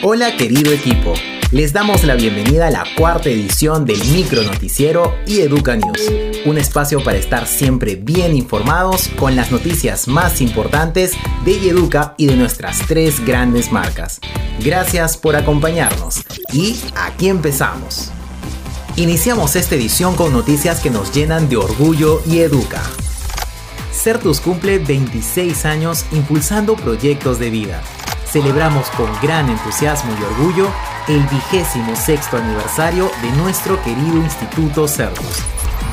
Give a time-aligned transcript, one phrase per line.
[0.00, 1.12] Hola querido equipo,
[1.50, 6.12] les damos la bienvenida a la cuarta edición del micro noticiero y Educa News,
[6.46, 11.14] un espacio para estar siempre bien informados con las noticias más importantes
[11.44, 14.20] de Educa y de nuestras tres grandes marcas.
[14.60, 16.22] Gracias por acompañarnos
[16.52, 18.12] y aquí empezamos.
[18.94, 22.82] Iniciamos esta edición con noticias que nos llenan de orgullo y educa.
[23.90, 27.82] Certus cumple 26 años impulsando proyectos de vida
[28.30, 30.70] celebramos con gran entusiasmo y orgullo
[31.08, 35.42] el vigésimo sexto aniversario de nuestro querido Instituto Certus.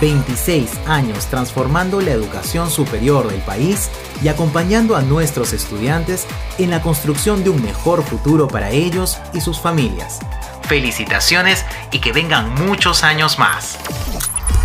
[0.00, 3.90] 26 años transformando la educación superior del país
[4.22, 6.26] y acompañando a nuestros estudiantes
[6.58, 10.20] en la construcción de un mejor futuro para ellos y sus familias.
[10.62, 13.78] Felicitaciones y que vengan muchos años más.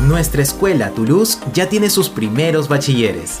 [0.00, 3.40] Nuestra escuela Toulouse ya tiene sus primeros bachilleres.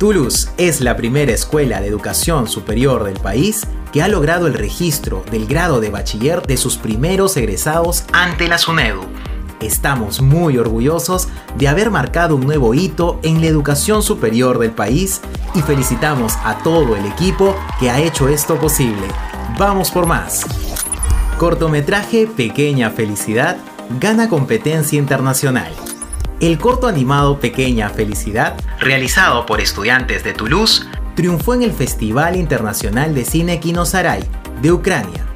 [0.00, 5.22] Toulouse es la primera escuela de educación superior del país que ha logrado el registro
[5.30, 9.02] del grado de bachiller de sus primeros egresados ante la SUNEDU.
[9.60, 11.28] Estamos muy orgullosos
[11.58, 15.20] de haber marcado un nuevo hito en la educación superior del país
[15.54, 19.06] y felicitamos a todo el equipo que ha hecho esto posible.
[19.58, 20.46] Vamos por más.
[21.36, 23.58] Cortometraje Pequeña Felicidad
[24.00, 25.74] gana competencia internacional.
[26.40, 33.14] El corto animado Pequeña Felicidad, realizado por estudiantes de Toulouse, triunfó en el Festival Internacional
[33.14, 34.22] de Cine Kinosarai
[34.62, 35.26] de Ucrania.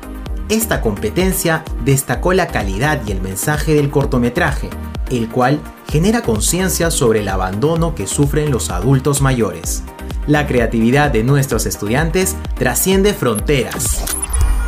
[0.49, 4.71] Esta competencia destacó la calidad y el mensaje del cortometraje,
[5.11, 5.61] el cual
[5.91, 9.83] genera conciencia sobre el abandono que sufren los adultos mayores.
[10.27, 14.07] La creatividad de nuestros estudiantes trasciende fronteras.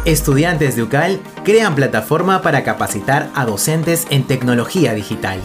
[0.04, 5.40] Estudiantes de UCAL crean plataforma para capacitar a docentes en tecnología digital.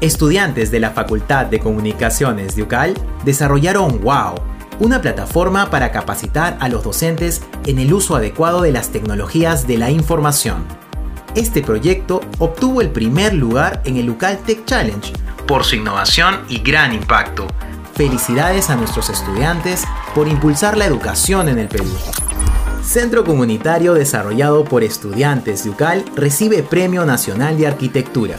[0.00, 2.94] Estudiantes de la Facultad de Comunicaciones de UCAL
[3.26, 4.34] desarrollaron WOW,
[4.78, 9.76] una plataforma para capacitar a los docentes en el uso adecuado de las tecnologías de
[9.76, 10.64] la información.
[11.34, 15.12] Este proyecto obtuvo el primer lugar en el UCAL Tech Challenge
[15.46, 17.46] por su innovación y gran impacto.
[17.94, 21.92] Felicidades a nuestros estudiantes por impulsar la educación en el Perú.
[22.82, 28.38] Centro Comunitario desarrollado por estudiantes de UCAL recibe Premio Nacional de Arquitectura.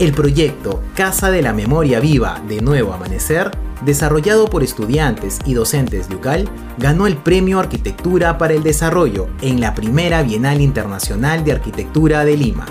[0.00, 3.50] El proyecto Casa de la Memoria Viva de Nuevo Amanecer,
[3.84, 9.60] desarrollado por estudiantes y docentes de UCAL, ganó el Premio Arquitectura para el Desarrollo en
[9.60, 12.64] la primera Bienal Internacional de Arquitectura de Lima.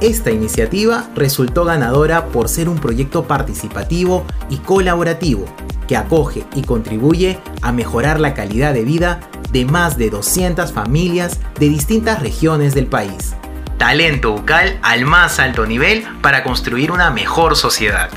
[0.00, 5.46] Esta iniciativa resultó ganadora por ser un proyecto participativo y colaborativo
[5.88, 9.18] que acoge y contribuye a mejorar la calidad de vida
[9.50, 13.34] de más de 200 familias de distintas regiones del país
[13.80, 18.10] talento bucal al más alto nivel para construir una mejor sociedad.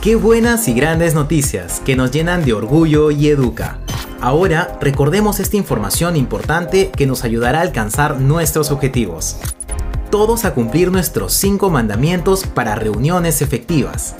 [0.00, 3.78] Qué buenas y grandes noticias que nos llenan de orgullo y educa.
[4.20, 9.36] Ahora recordemos esta información importante que nos ayudará a alcanzar nuestros objetivos.
[10.10, 14.16] Todos a cumplir nuestros 5 mandamientos para reuniones efectivas.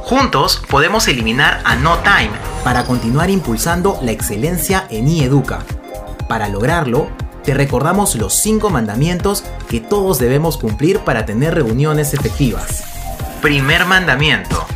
[0.00, 2.30] Juntos podemos eliminar a No Time
[2.64, 5.58] para continuar impulsando la excelencia en iEduca.
[6.26, 7.10] Para lograrlo,
[7.48, 12.84] te recordamos los 5 mandamientos que todos debemos cumplir para tener reuniones efectivas.
[13.40, 14.66] Primer mandamiento.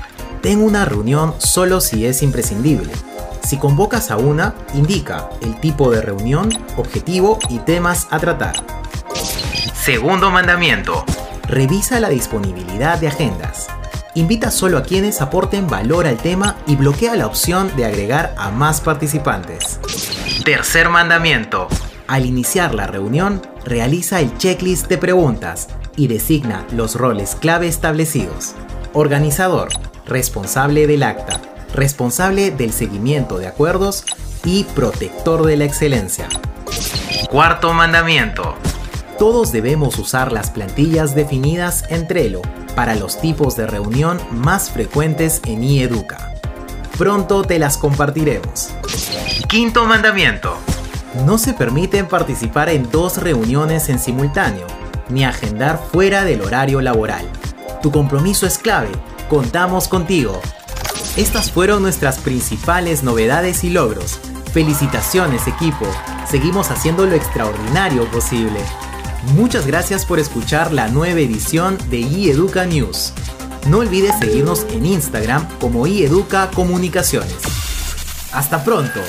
[0.41, 2.91] Ten una reunión solo si es imprescindible.
[3.45, 8.55] Si convocas a una, indica el tipo de reunión, objetivo y temas a tratar.
[9.75, 11.05] Segundo mandamiento.
[11.47, 13.67] Revisa la disponibilidad de agendas.
[14.15, 18.51] Invita solo a quienes aporten valor al tema y bloquea la opción de agregar a
[18.51, 19.79] más participantes.
[20.43, 21.69] Tercer mandamiento.
[22.13, 28.53] Al iniciar la reunión, realiza el checklist de preguntas y designa los roles clave establecidos.
[28.93, 29.71] Organizador,
[30.05, 31.41] responsable del acta,
[31.73, 34.05] responsable del seguimiento de acuerdos
[34.45, 36.29] y protector de la excelencia.
[37.31, 38.57] Cuarto mandamiento.
[39.19, 42.43] Todos debemos usar las plantillas definidas en Trello
[42.77, 46.35] para los tipos de reunión más frecuentes en iEduca.
[46.99, 48.69] Pronto te las compartiremos.
[49.49, 50.59] Quinto mandamiento.
[51.15, 54.67] No se permiten participar en dos reuniones en simultáneo,
[55.11, 57.29] ni agendar fuera del horario laboral.
[57.83, 58.89] Tu compromiso es clave,
[59.29, 60.41] contamos contigo.
[61.17, 64.19] Estas fueron nuestras principales novedades y logros.
[64.53, 65.87] Felicitaciones equipo,
[66.27, 68.61] seguimos haciendo lo extraordinario posible.
[69.35, 73.13] Muchas gracias por escuchar la nueva edición de iEduca News.
[73.69, 77.37] No olvides seguirnos en Instagram como iEduca Comunicaciones.
[78.33, 79.01] Hasta pronto.